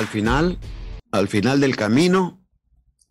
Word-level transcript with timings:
al 0.00 0.06
final, 0.06 0.58
al 1.12 1.28
final 1.28 1.60
del 1.60 1.76
camino, 1.76 2.42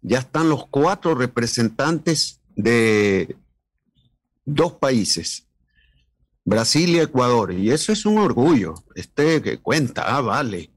ya 0.01 0.17
están 0.17 0.49
los 0.49 0.65
cuatro 0.67 1.13
representantes 1.13 2.41
de 2.55 3.37
dos 4.43 4.73
países, 4.73 5.45
Brasil 6.43 6.89
y 6.89 6.99
Ecuador. 6.99 7.53
Y 7.53 7.69
eso 7.69 7.91
es 7.91 8.07
un 8.07 8.17
orgullo. 8.17 8.73
Este 8.95 9.39
que 9.43 9.59
cuenta, 9.59 10.17
ah, 10.17 10.21
vale. 10.21 10.71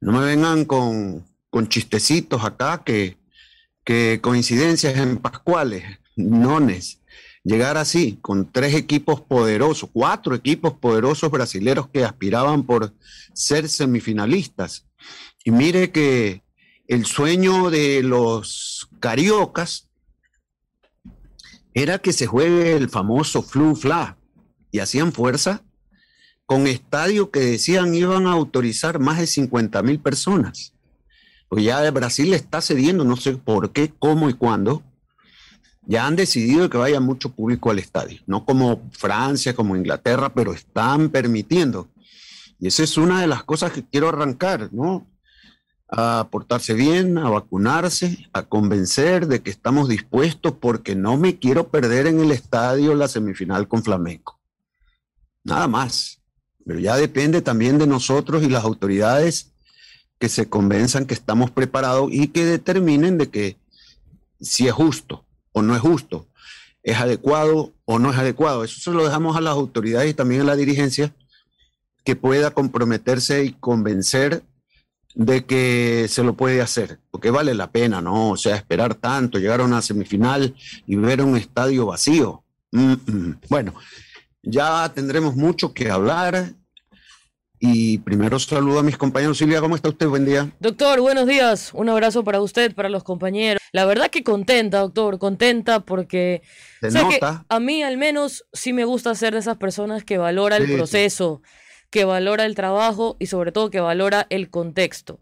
No 0.00 0.10
me 0.10 0.24
vengan 0.24 0.64
con, 0.64 1.24
con 1.50 1.68
chistecitos 1.68 2.42
acá 2.44 2.82
que, 2.84 3.16
que 3.84 4.18
coincidencias 4.20 4.98
en 4.98 5.18
Pascuales, 5.18 5.84
nones. 6.16 7.00
Llegar 7.44 7.76
así, 7.76 8.18
con 8.22 8.50
tres 8.50 8.74
equipos 8.74 9.20
poderosos, 9.20 9.88
cuatro 9.92 10.34
equipos 10.34 10.72
poderosos 10.72 11.30
brasileros 11.30 11.88
que 11.90 12.02
aspiraban 12.02 12.64
por 12.64 12.92
ser 13.34 13.68
semifinalistas. 13.68 14.86
Y 15.44 15.50
mire 15.50 15.90
que 15.90 16.42
el 16.86 17.06
sueño 17.06 17.70
de 17.70 18.02
los 18.02 18.88
cariocas 19.00 19.88
era 21.74 21.98
que 21.98 22.12
se 22.12 22.26
juegue 22.26 22.76
el 22.76 22.88
famoso 22.88 23.42
flu-fla 23.42 24.16
y 24.70 24.78
hacían 24.78 25.12
fuerza 25.12 25.62
con 26.46 26.66
estadio 26.66 27.30
que 27.30 27.40
decían 27.40 27.94
iban 27.94 28.26
a 28.26 28.32
autorizar 28.32 28.98
más 28.98 29.18
de 29.18 29.26
50 29.26 29.82
mil 29.82 30.00
personas. 30.00 30.74
Pues 31.48 31.64
ya 31.64 31.88
Brasil 31.90 32.32
está 32.34 32.60
cediendo, 32.60 33.04
no 33.04 33.16
sé 33.16 33.34
por 33.34 33.72
qué, 33.72 33.92
cómo 33.98 34.28
y 34.28 34.34
cuándo. 34.34 34.82
Ya 35.86 36.06
han 36.06 36.16
decidido 36.16 36.70
que 36.70 36.78
vaya 36.78 36.98
mucho 37.00 37.30
público 37.30 37.70
al 37.70 37.78
estadio, 37.78 38.20
no 38.26 38.44
como 38.44 38.88
Francia, 38.92 39.54
como 39.54 39.76
Inglaterra, 39.76 40.32
pero 40.32 40.52
están 40.52 41.10
permitiendo. 41.10 41.88
Y 42.64 42.68
esa 42.68 42.82
es 42.82 42.96
una 42.96 43.20
de 43.20 43.26
las 43.26 43.44
cosas 43.44 43.72
que 43.72 43.84
quiero 43.84 44.08
arrancar, 44.08 44.72
¿no? 44.72 45.06
a 45.86 46.28
portarse 46.30 46.72
bien, 46.72 47.18
a 47.18 47.28
vacunarse, 47.28 48.26
a 48.32 48.44
convencer 48.44 49.26
de 49.26 49.42
que 49.42 49.50
estamos 49.50 49.86
dispuestos 49.86 50.54
porque 50.58 50.96
no 50.96 51.18
me 51.18 51.38
quiero 51.38 51.68
perder 51.68 52.06
en 52.06 52.20
el 52.20 52.30
estadio 52.30 52.94
la 52.94 53.06
semifinal 53.06 53.68
con 53.68 53.84
Flamenco. 53.84 54.40
Nada 55.42 55.68
más. 55.68 56.22
Pero 56.64 56.78
ya 56.78 56.96
depende 56.96 57.42
también 57.42 57.76
de 57.76 57.86
nosotros 57.86 58.42
y 58.42 58.48
las 58.48 58.64
autoridades 58.64 59.52
que 60.18 60.30
se 60.30 60.48
convenzan 60.48 61.04
que 61.04 61.12
estamos 61.12 61.50
preparados 61.50 62.08
y 62.10 62.28
que 62.28 62.46
determinen 62.46 63.18
de 63.18 63.28
que 63.28 63.58
si 64.40 64.68
es 64.68 64.72
justo 64.72 65.26
o 65.52 65.60
no 65.60 65.76
es 65.76 65.82
justo, 65.82 66.28
es 66.82 66.96
adecuado 66.96 67.74
o 67.84 67.98
no 67.98 68.10
es 68.10 68.16
adecuado. 68.16 68.64
Eso 68.64 68.80
se 68.80 68.90
lo 68.90 69.04
dejamos 69.04 69.36
a 69.36 69.42
las 69.42 69.52
autoridades 69.52 70.10
y 70.10 70.14
también 70.14 70.40
a 70.40 70.44
la 70.44 70.56
dirigencia 70.56 71.14
que 72.04 72.16
pueda 72.16 72.50
comprometerse 72.52 73.44
y 73.44 73.52
convencer 73.52 74.42
de 75.14 75.44
que 75.44 76.06
se 76.08 76.22
lo 76.24 76.34
puede 76.34 76.60
hacer, 76.60 76.98
porque 77.10 77.30
vale 77.30 77.54
la 77.54 77.70
pena, 77.70 78.00
¿no? 78.00 78.30
O 78.30 78.36
sea, 78.36 78.56
esperar 78.56 78.94
tanto, 78.94 79.38
llegar 79.38 79.60
a 79.60 79.64
una 79.64 79.80
semifinal 79.80 80.54
y 80.86 80.96
ver 80.96 81.22
un 81.22 81.36
estadio 81.36 81.86
vacío. 81.86 82.44
Bueno, 83.48 83.74
ya 84.42 84.90
tendremos 84.92 85.36
mucho 85.36 85.72
que 85.72 85.90
hablar. 85.90 86.50
Y 87.60 87.98
primero 87.98 88.38
saludo 88.38 88.80
a 88.80 88.82
mis 88.82 88.98
compañeros. 88.98 89.38
Silvia, 89.38 89.60
¿cómo 89.60 89.76
está 89.76 89.88
usted? 89.88 90.06
Buen 90.06 90.26
día. 90.26 90.50
Doctor, 90.60 91.00
buenos 91.00 91.26
días. 91.26 91.70
Un 91.72 91.88
abrazo 91.88 92.22
para 92.22 92.42
usted, 92.42 92.74
para 92.74 92.90
los 92.90 93.04
compañeros. 93.04 93.62
La 93.72 93.86
verdad 93.86 94.10
que 94.10 94.22
contenta, 94.22 94.80
doctor, 94.80 95.18
contenta 95.18 95.80
porque 95.80 96.42
Se 96.82 96.90
nota. 96.90 97.46
a 97.48 97.60
mí 97.60 97.82
al 97.82 97.96
menos 97.96 98.44
sí 98.52 98.74
me 98.74 98.84
gusta 98.84 99.14
ser 99.14 99.32
de 99.32 99.38
esas 99.38 99.56
personas 99.56 100.04
que 100.04 100.18
valora 100.18 100.58
el 100.58 100.66
Sí, 100.66 101.08
sí. 101.08 101.24
Que 101.94 102.04
valora 102.04 102.44
el 102.44 102.56
trabajo 102.56 103.14
y 103.20 103.26
sobre 103.26 103.52
todo 103.52 103.70
que 103.70 103.78
valora 103.78 104.26
el 104.28 104.50
contexto. 104.50 105.20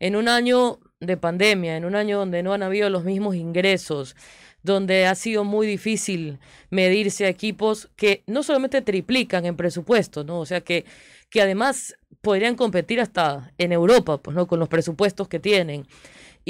En 0.00 0.16
un 0.16 0.26
año 0.26 0.80
de 0.98 1.16
pandemia, 1.16 1.76
en 1.76 1.84
un 1.84 1.94
año 1.94 2.18
donde 2.18 2.42
no 2.42 2.52
han 2.52 2.64
habido 2.64 2.90
los 2.90 3.04
mismos 3.04 3.36
ingresos, 3.36 4.16
donde 4.64 5.06
ha 5.06 5.14
sido 5.14 5.44
muy 5.44 5.64
difícil 5.68 6.40
medirse 6.70 7.26
a 7.26 7.28
equipos 7.28 7.88
que 7.94 8.24
no 8.26 8.42
solamente 8.42 8.82
triplican 8.82 9.46
en 9.46 9.56
presupuesto, 9.56 10.24
¿no? 10.24 10.40
O 10.40 10.44
sea, 10.44 10.60
que, 10.60 10.86
que 11.30 11.40
además 11.40 11.94
podrían 12.20 12.56
competir 12.56 13.00
hasta 13.00 13.52
en 13.56 13.70
Europa, 13.70 14.18
pues, 14.18 14.34
¿no? 14.34 14.48
Con 14.48 14.58
los 14.58 14.68
presupuestos 14.68 15.28
que 15.28 15.38
tienen. 15.38 15.86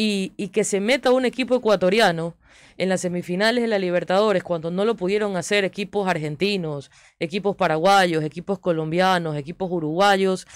Y, 0.00 0.31
que 0.53 0.62
se 0.62 0.78
meta 0.78 1.10
un 1.10 1.25
equipo 1.25 1.56
ecuatoriano 1.56 2.36
en 2.76 2.88
las 2.88 3.00
semifinales 3.00 3.62
de 3.62 3.66
la 3.66 3.81
Libertadores, 3.81 4.44
cuando 4.44 4.70
no 4.70 4.84
lo 4.84 4.94
pudieron 4.94 5.36
hacer 5.36 5.64
equipos 5.64 6.06
argentinos, 6.06 6.92
equipos 7.19 7.56
paraguayos, 7.56 8.22
equipos 8.22 8.60
colombianos, 8.60 9.36
equipos 9.36 9.69
uruguayos 9.72 10.47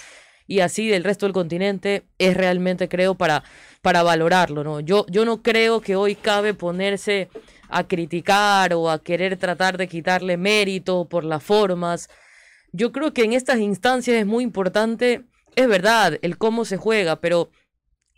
y 0.47 0.61
así 0.61 0.87
del 0.87 1.03
resto 1.03 1.25
del 1.25 1.33
continente, 1.33 2.05
es 2.19 2.37
realmente, 2.37 2.87
creo, 2.87 3.15
para, 3.15 3.43
para 3.81 4.01
valorarlo, 4.01 4.63
¿no? 4.63 4.79
Yo, 4.79 5.05
yo 5.09 5.25
no 5.25 5.41
creo 5.41 5.81
que 5.81 5.97
hoy 5.97 6.15
cabe 6.15 6.53
ponerse 6.53 7.27
a 7.67 7.85
criticar 7.85 8.73
o 8.73 8.89
a 8.89 9.03
querer 9.03 9.35
tratar 9.35 9.77
de 9.77 9.89
quitarle 9.89 10.37
mérito 10.37 11.03
por 11.03 11.25
las 11.25 11.43
formas. 11.43 12.09
Yo 12.71 12.93
creo 12.93 13.13
que 13.13 13.25
en 13.25 13.33
estas 13.33 13.59
instancias 13.59 14.15
es 14.15 14.25
muy 14.25 14.45
importante, 14.45 15.25
es 15.57 15.67
verdad, 15.67 16.17
el 16.21 16.37
cómo 16.37 16.63
se 16.63 16.77
juega, 16.77 17.17
pero 17.17 17.49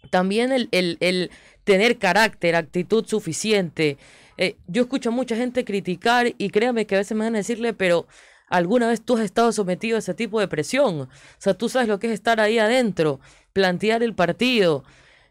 también 0.10 0.52
el, 0.52 0.70
el, 0.72 1.32
tener 1.64 1.98
carácter, 1.98 2.56
actitud 2.56 3.06
suficiente. 3.06 3.98
Eh, 4.38 4.56
yo 4.68 4.84
escucho 4.84 5.10
a 5.10 5.12
mucha 5.12 5.36
gente 5.36 5.66
criticar 5.66 6.34
y 6.38 6.50
créame 6.50 6.86
que 6.86 6.96
a 6.96 7.00
veces 7.00 7.18
me 7.18 7.26
van 7.26 7.36
a 7.36 7.40
decirle, 7.40 7.74
pero 7.74 8.06
alguna 8.48 8.88
vez 8.88 9.02
tú 9.02 9.18
has 9.18 9.24
estado 9.24 9.52
sometido 9.52 9.96
a 9.96 10.00
ese 10.00 10.14
tipo 10.14 10.40
de 10.40 10.48
presión. 10.48 11.02
O 11.02 11.10
sea, 11.38 11.54
tú 11.54 11.70
sabes 11.70 11.88
lo 11.88 12.00
que 12.00 12.08
es 12.08 12.14
estar 12.14 12.40
ahí 12.40 12.60
adentro, 12.60 13.20
plantear 13.54 14.04
el 14.04 14.14
partido. 14.14 14.84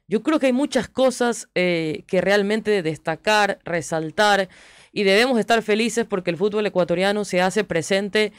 Yo 0.07 0.23
creo 0.23 0.39
que 0.39 0.47
hay 0.47 0.53
muchas 0.53 0.89
cosas 0.89 1.49
eh, 1.55 2.05
que 2.07 2.21
realmente 2.21 2.83
destacar, 2.83 3.59
resaltar 3.65 4.49
y 4.93 5.05
debemos 5.05 5.39
estar 5.39 5.63
felices 5.63 6.05
porque 6.09 6.31
el 6.31 6.37
fútbol 6.37 6.67
ecuatoriano 6.67 7.25
se 7.25 7.41
hace 7.41 7.65
presente 7.65 8.33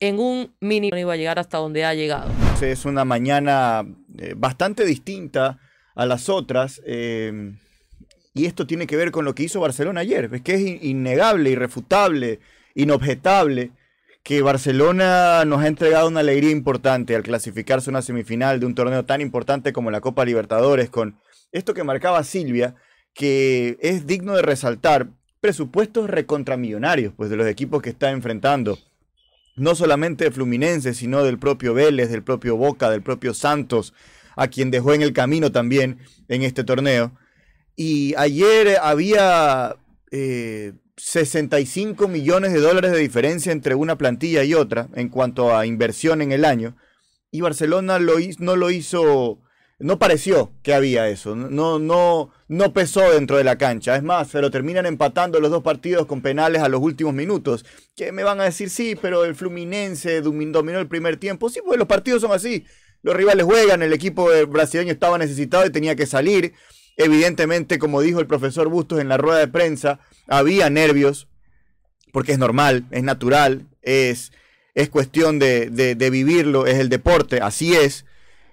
en 0.00 0.18
un 0.18 0.52
mínimo 0.60 0.94
no 0.94 1.00
iba 1.00 1.12
a 1.14 1.16
llegar 1.16 1.38
hasta 1.38 1.58
donde 1.58 1.84
ha 1.84 1.94
llegado. 1.94 2.30
Es 2.60 2.84
una 2.84 3.04
mañana 3.04 3.84
eh, 4.18 4.34
bastante 4.36 4.84
distinta 4.84 5.58
a 5.94 6.06
las 6.06 6.28
otras. 6.28 6.80
eh, 6.84 7.54
y 8.34 8.44
esto 8.44 8.66
tiene 8.66 8.86
que 8.86 8.96
ver 8.96 9.12
con 9.12 9.24
lo 9.24 9.34
que 9.34 9.44
hizo 9.44 9.60
Barcelona 9.60 10.00
ayer. 10.02 10.28
Es 10.32 10.42
que 10.42 10.54
es 10.54 10.60
in- 10.60 10.78
innegable, 10.82 11.50
irrefutable, 11.50 12.40
inobjetable 12.74 13.70
que 14.22 14.42
Barcelona 14.42 15.44
nos 15.46 15.62
ha 15.62 15.68
entregado 15.68 16.08
una 16.08 16.20
alegría 16.20 16.50
importante 16.50 17.14
al 17.14 17.22
clasificarse 17.22 17.88
a 17.88 17.92
una 17.92 18.02
semifinal 18.02 18.60
de 18.60 18.66
un 18.66 18.74
torneo 18.74 19.04
tan 19.04 19.20
importante 19.20 19.72
como 19.72 19.90
la 19.90 20.00
Copa 20.00 20.24
Libertadores, 20.24 20.90
con 20.90 21.16
esto 21.52 21.72
que 21.74 21.84
marcaba 21.84 22.24
Silvia, 22.24 22.74
que 23.14 23.78
es 23.80 24.06
digno 24.06 24.34
de 24.34 24.42
resaltar, 24.42 25.08
presupuestos 25.40 26.10
recontramillonarios, 26.10 27.14
pues 27.16 27.30
de 27.30 27.36
los 27.36 27.46
equipos 27.46 27.80
que 27.80 27.90
está 27.90 28.10
enfrentando 28.10 28.78
no 29.56 29.74
solamente 29.74 30.24
de 30.24 30.30
Fluminense, 30.30 30.94
sino 30.94 31.24
del 31.24 31.38
propio 31.38 31.74
Vélez, 31.74 32.10
del 32.10 32.22
propio 32.22 32.56
Boca, 32.56 32.90
del 32.90 33.02
propio 33.02 33.34
Santos, 33.34 33.94
a 34.36 34.48
quien 34.48 34.70
dejó 34.70 34.92
en 34.92 35.02
el 35.02 35.12
camino 35.12 35.50
también 35.50 35.98
en 36.28 36.42
este 36.42 36.62
torneo. 36.62 37.12
Y 37.74 38.14
ayer 38.16 38.78
había 38.82 39.76
eh, 40.10 40.74
65 40.96 42.08
millones 42.08 42.52
de 42.52 42.60
dólares 42.60 42.92
de 42.92 42.98
diferencia 42.98 43.52
entre 43.52 43.74
una 43.74 43.98
plantilla 43.98 44.44
y 44.44 44.54
otra 44.54 44.88
en 44.94 45.08
cuanto 45.08 45.56
a 45.56 45.66
inversión 45.66 46.22
en 46.22 46.32
el 46.32 46.44
año. 46.44 46.76
Y 47.30 47.40
Barcelona 47.40 47.98
lo 47.98 48.14
no 48.38 48.56
lo 48.56 48.70
hizo, 48.70 49.40
no 49.78 49.98
pareció 49.98 50.52
que 50.62 50.72
había 50.72 51.08
eso, 51.08 51.36
no, 51.36 51.78
no, 51.78 52.30
no 52.48 52.72
pesó 52.72 53.12
dentro 53.12 53.36
de 53.36 53.44
la 53.44 53.58
cancha. 53.58 53.94
Es 53.96 54.02
más, 54.02 54.28
se 54.28 54.40
lo 54.40 54.50
terminan 54.50 54.86
empatando 54.86 55.38
los 55.38 55.50
dos 55.50 55.62
partidos 55.62 56.06
con 56.06 56.22
penales 56.22 56.62
a 56.62 56.68
los 56.70 56.80
últimos 56.80 57.12
minutos. 57.12 57.64
Que 57.94 58.10
me 58.10 58.22
van 58.24 58.40
a 58.40 58.44
decir, 58.44 58.70
sí, 58.70 58.96
pero 59.00 59.24
el 59.24 59.34
Fluminense 59.34 60.22
domin- 60.22 60.50
dominó 60.50 60.78
el 60.78 60.86
primer 60.88 61.18
tiempo. 61.18 61.50
Sí, 61.50 61.60
pues 61.64 61.78
los 61.78 61.86
partidos 61.88 62.22
son 62.22 62.32
así. 62.32 62.64
Los 63.02 63.14
rivales 63.14 63.44
juegan, 63.44 63.82
el 63.82 63.92
equipo 63.92 64.28
brasileño 64.48 64.92
estaba 64.92 65.18
necesitado 65.18 65.66
y 65.66 65.70
tenía 65.70 65.94
que 65.94 66.06
salir. 66.06 66.54
Evidentemente, 66.96 67.78
como 67.78 68.00
dijo 68.00 68.20
el 68.20 68.26
profesor 68.26 68.68
Bustos 68.68 68.98
en 69.00 69.08
la 69.10 69.18
rueda 69.18 69.38
de 69.38 69.48
prensa, 69.48 70.00
había 70.26 70.70
nervios, 70.70 71.28
porque 72.12 72.32
es 72.32 72.38
normal, 72.38 72.86
es 72.90 73.02
natural, 73.02 73.66
es, 73.82 74.32
es 74.74 74.88
cuestión 74.88 75.38
de- 75.38 75.68
de 75.70 76.10
vivirlo, 76.10 76.66
es 76.66 76.78
el 76.78 76.88
deporte, 76.88 77.40
así 77.42 77.74
es. 77.74 78.06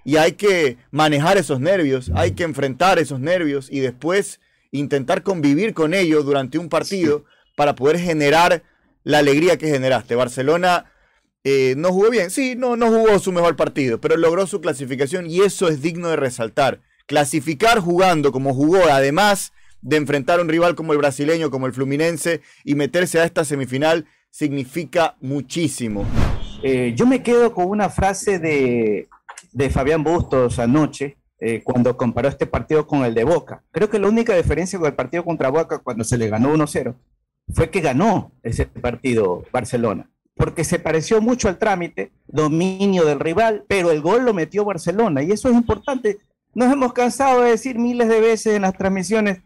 Y 0.05 0.17
hay 0.17 0.33
que 0.33 0.77
manejar 0.91 1.37
esos 1.37 1.59
nervios, 1.59 2.11
hay 2.15 2.31
que 2.31 2.43
enfrentar 2.43 2.99
esos 2.99 3.19
nervios 3.19 3.69
y 3.71 3.79
después 3.79 4.39
intentar 4.71 5.23
convivir 5.23 5.73
con 5.73 5.93
ellos 5.93 6.25
durante 6.25 6.57
un 6.57 6.67
partido 6.67 7.25
para 7.55 7.75
poder 7.75 7.99
generar 7.99 8.63
la 9.03 9.19
alegría 9.19 9.57
que 9.57 9.69
generaste. 9.69 10.15
Barcelona 10.15 10.91
eh, 11.43 11.75
no 11.77 11.91
jugó 11.91 12.09
bien, 12.09 12.31
sí, 12.31 12.55
no, 12.57 12.75
no 12.75 12.87
jugó 12.87 13.19
su 13.19 13.31
mejor 13.31 13.55
partido, 13.55 13.99
pero 14.01 14.17
logró 14.17 14.47
su 14.47 14.61
clasificación 14.61 15.29
y 15.29 15.41
eso 15.41 15.67
es 15.67 15.81
digno 15.81 16.09
de 16.09 16.15
resaltar. 16.15 16.81
Clasificar 17.05 17.79
jugando 17.79 18.31
como 18.31 18.53
jugó, 18.53 18.85
además 18.89 19.53
de 19.81 19.97
enfrentar 19.97 20.39
a 20.39 20.41
un 20.41 20.49
rival 20.49 20.75
como 20.75 20.93
el 20.93 20.99
brasileño, 20.99 21.51
como 21.51 21.67
el 21.67 21.73
fluminense, 21.73 22.41
y 22.63 22.75
meterse 22.75 23.19
a 23.19 23.25
esta 23.25 23.43
semifinal, 23.43 24.05
significa 24.29 25.17
muchísimo. 25.19 26.05
Eh, 26.63 26.93
yo 26.95 27.05
me 27.05 27.21
quedo 27.21 27.53
con 27.53 27.65
una 27.67 27.89
frase 27.89 28.39
de, 28.39 29.09
de 29.53 29.69
Fabián 29.69 30.03
Bustos 30.03 30.59
anoche, 30.59 31.17
eh, 31.39 31.61
cuando 31.63 31.97
comparó 31.97 32.29
este 32.29 32.45
partido 32.45 32.87
con 32.87 33.03
el 33.03 33.13
de 33.13 33.23
Boca. 33.23 33.63
Creo 33.71 33.89
que 33.89 33.99
la 33.99 34.07
única 34.07 34.35
diferencia 34.35 34.79
con 34.79 34.87
el 34.87 34.95
partido 34.95 35.25
contra 35.25 35.49
Boca 35.49 35.79
cuando 35.79 36.03
se 36.03 36.17
le 36.17 36.29
ganó 36.29 36.53
1-0 36.53 36.95
fue 37.53 37.69
que 37.69 37.81
ganó 37.81 38.31
ese 38.43 38.65
partido 38.65 39.43
Barcelona, 39.51 40.09
porque 40.35 40.63
se 40.63 40.79
pareció 40.79 41.21
mucho 41.21 41.49
al 41.49 41.57
trámite, 41.57 42.11
dominio 42.27 43.05
del 43.05 43.19
rival, 43.19 43.65
pero 43.67 43.91
el 43.91 44.01
gol 44.01 44.23
lo 44.23 44.33
metió 44.33 44.63
Barcelona 44.63 45.21
y 45.21 45.31
eso 45.31 45.49
es 45.49 45.55
importante. 45.55 46.19
Nos 46.55 46.71
hemos 46.71 46.93
cansado 46.93 47.41
de 47.41 47.51
decir 47.51 47.77
miles 47.77 48.07
de 48.07 48.21
veces 48.21 48.55
en 48.55 48.61
las 48.61 48.77
transmisiones 48.77 49.41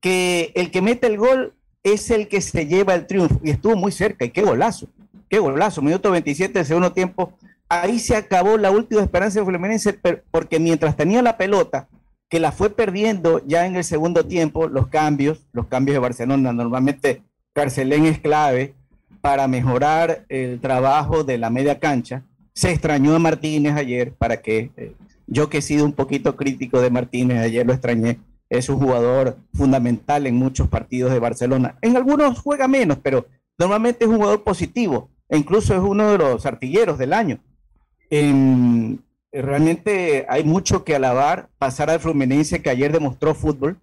que 0.00 0.52
el 0.54 0.70
que 0.70 0.82
mete 0.82 1.06
el 1.06 1.18
gol 1.18 1.54
es 1.82 2.10
el 2.10 2.28
que 2.28 2.40
se 2.40 2.66
lleva 2.66 2.94
el 2.94 3.06
triunfo 3.06 3.40
y 3.42 3.50
estuvo 3.50 3.74
muy 3.74 3.90
cerca 3.90 4.24
y 4.24 4.30
qué 4.30 4.42
golazo, 4.42 4.86
qué 5.28 5.38
golazo, 5.38 5.82
minuto 5.82 6.10
27 6.10 6.52
del 6.52 6.66
segundo 6.66 6.92
tiempo. 6.92 7.32
Ahí 7.68 7.98
se 7.98 8.16
acabó 8.16 8.56
la 8.58 8.70
última 8.70 9.02
esperanza 9.02 9.40
de 9.40 9.46
Fluminense 9.46 9.98
porque 10.30 10.60
mientras 10.60 10.96
tenía 10.96 11.22
la 11.22 11.36
pelota, 11.36 11.88
que 12.28 12.40
la 12.40 12.52
fue 12.52 12.70
perdiendo 12.70 13.42
ya 13.46 13.66
en 13.66 13.76
el 13.76 13.84
segundo 13.84 14.26
tiempo, 14.26 14.68
los 14.68 14.88
cambios, 14.88 15.46
los 15.52 15.66
cambios 15.66 15.94
de 15.94 16.00
Barcelona. 16.00 16.52
Normalmente 16.52 17.22
Carcelén 17.52 18.06
es 18.06 18.18
clave 18.18 18.74
para 19.20 19.48
mejorar 19.48 20.24
el 20.28 20.60
trabajo 20.60 21.24
de 21.24 21.38
la 21.38 21.50
media 21.50 21.78
cancha. 21.78 22.24
Se 22.52 22.70
extrañó 22.70 23.14
a 23.14 23.18
Martínez 23.18 23.74
ayer 23.76 24.12
para 24.12 24.42
que 24.42 24.70
eh, 24.76 24.94
yo 25.26 25.48
que 25.48 25.58
he 25.58 25.62
sido 25.62 25.84
un 25.84 25.92
poquito 25.92 26.36
crítico 26.36 26.80
de 26.80 26.90
Martínez, 26.90 27.38
ayer 27.38 27.66
lo 27.66 27.72
extrañé. 27.72 28.18
Es 28.50 28.68
un 28.68 28.78
jugador 28.78 29.38
fundamental 29.54 30.26
en 30.26 30.36
muchos 30.36 30.68
partidos 30.68 31.12
de 31.12 31.18
Barcelona. 31.18 31.76
En 31.80 31.96
algunos 31.96 32.38
juega 32.40 32.68
menos, 32.68 32.98
pero 33.02 33.26
normalmente 33.58 34.04
es 34.04 34.10
un 34.10 34.16
jugador 34.16 34.44
positivo. 34.44 35.08
E 35.28 35.38
incluso 35.38 35.74
es 35.74 35.80
uno 35.80 36.10
de 36.10 36.18
los 36.18 36.44
artilleros 36.44 36.98
del 36.98 37.12
año. 37.12 37.38
En, 38.10 39.02
realmente 39.32 40.26
hay 40.28 40.44
mucho 40.44 40.84
que 40.84 40.94
alabar, 40.94 41.48
pasar 41.58 41.90
al 41.90 42.00
Fluminense 42.00 42.62
que 42.62 42.70
ayer 42.70 42.92
demostró 42.92 43.34
fútbol, 43.34 43.78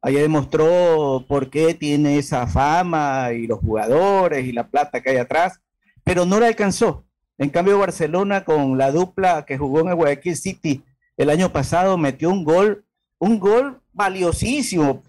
ayer 0.00 0.22
demostró 0.22 1.24
por 1.28 1.50
qué 1.50 1.74
tiene 1.74 2.18
esa 2.18 2.46
fama 2.46 3.32
y 3.32 3.46
los 3.46 3.58
jugadores 3.60 4.46
y 4.46 4.52
la 4.52 4.68
plata 4.68 5.00
que 5.00 5.10
hay 5.10 5.16
atrás, 5.16 5.60
pero 6.04 6.24
no 6.24 6.38
le 6.40 6.46
alcanzó. 6.46 7.04
En 7.38 7.50
cambio, 7.50 7.78
Barcelona 7.78 8.44
con 8.44 8.78
la 8.78 8.92
dupla 8.92 9.44
que 9.44 9.58
jugó 9.58 9.80
en 9.80 9.88
el 9.88 9.94
Guayaquil 9.96 10.36
City 10.36 10.84
el 11.16 11.30
año 11.30 11.52
pasado 11.52 11.98
metió 11.98 12.30
un 12.30 12.44
gol, 12.44 12.84
un 13.18 13.38
gol 13.38 13.80
valiosísimo. 13.92 15.02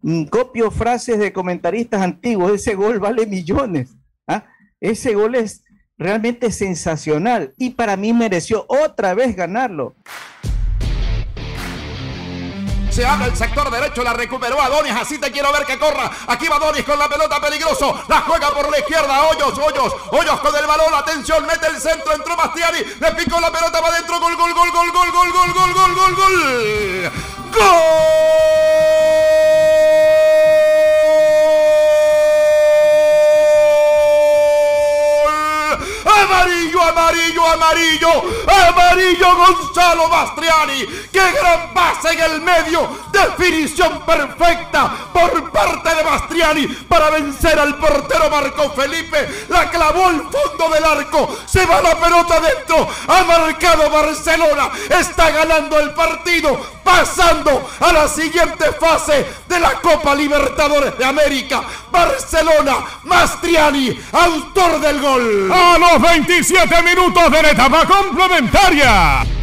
Mm, 0.00 0.24
copio 0.24 0.70
frases 0.70 1.18
de 1.18 1.32
comentaristas 1.32 2.02
antiguos, 2.02 2.52
ese 2.52 2.74
gol 2.74 2.98
vale 2.98 3.26
millones. 3.26 3.96
¿ah? 4.26 4.44
Ese 4.80 5.14
gol 5.14 5.34
es 5.34 5.62
realmente 5.98 6.50
sensacional 6.50 7.54
y 7.58 7.70
para 7.70 7.96
mí 7.96 8.12
mereció 8.12 8.66
otra 8.68 9.14
vez 9.14 9.34
ganarlo. 9.36 9.94
Se 12.96 13.04
abre 13.04 13.26
el 13.26 13.36
sector 13.36 13.70
derecho, 13.70 14.02
la 14.02 14.14
recuperó 14.14 14.58
Adonis. 14.58 14.92
Así 14.92 15.18
te 15.18 15.30
quiero 15.30 15.52
ver 15.52 15.66
que 15.66 15.78
corra. 15.78 16.10
Aquí 16.28 16.48
va 16.48 16.56
Adonis 16.56 16.82
con 16.82 16.98
la 16.98 17.06
pelota 17.06 17.38
peligroso. 17.42 17.94
La 18.08 18.22
juega 18.22 18.48
por 18.52 18.70
la 18.70 18.78
izquierda. 18.78 19.22
Hoyos, 19.28 19.58
Hoyos, 19.58 19.94
Hoyos 20.12 20.40
con 20.40 20.56
el 20.56 20.66
balón. 20.66 20.94
Atención, 20.94 21.44
mete 21.46 21.66
el 21.66 21.76
centro. 21.78 22.14
Entró 22.14 22.34
Bastiani. 22.34 22.78
Le 22.98 23.12
picó 23.12 23.38
la 23.38 23.52
pelota 23.52 23.82
para 23.82 23.96
adentro. 23.96 24.18
Gol, 24.18 24.34
gol, 24.34 24.54
gol, 24.54 24.70
gol, 24.72 24.92
gol, 24.92 25.12
gol, 25.12 25.30
gol, 25.30 25.52
gol, 25.52 25.74
gol, 25.74 25.94
gol, 25.94 26.14
gol. 26.14 27.12
¡Gol! 27.52 28.65
Amarillo, 37.34 38.22
amarillo, 38.46 39.36
Gonzalo 39.36 40.08
Bastriani. 40.08 40.86
¡Qué 41.12 41.32
gran 41.32 41.72
pase 41.74 42.12
en 42.12 42.20
el 42.20 42.40
medio! 42.42 42.88
Definición 43.10 44.00
perfecta 44.04 44.92
por 45.12 45.45
Bastriani 46.36 46.66
para 46.88 47.10
vencer 47.10 47.58
al 47.58 47.76
portero 47.76 48.30
Marco 48.30 48.70
Felipe. 48.70 49.46
La 49.48 49.70
clavó 49.70 50.06
al 50.06 50.22
fondo 50.22 50.74
del 50.74 50.84
arco. 50.84 51.36
Se 51.46 51.64
va 51.64 51.80
la 51.80 51.98
pelota 51.98 52.40
dentro. 52.40 52.88
Ha 53.08 53.24
marcado 53.24 53.90
Barcelona. 53.90 54.70
Está 54.88 55.30
ganando 55.30 55.78
el 55.78 55.92
partido. 55.92 56.58
Pasando 56.84 57.68
a 57.80 57.92
la 57.92 58.08
siguiente 58.08 58.72
fase 58.78 59.26
de 59.48 59.60
la 59.60 59.80
Copa 59.80 60.14
Libertadores 60.14 60.96
de 60.98 61.04
América. 61.04 61.62
Barcelona, 61.90 62.76
Mastriani, 63.04 63.98
autor 64.12 64.80
del 64.80 65.00
gol. 65.00 65.52
A 65.52 65.78
los 65.78 66.00
27 66.00 66.82
minutos 66.82 67.30
de 67.30 67.42
la 67.42 67.50
etapa 67.50 67.86
complementaria. 67.86 69.35